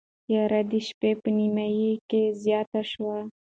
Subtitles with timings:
[0.25, 3.17] تیاره د شپې په نیمايي کې زیاته شوه.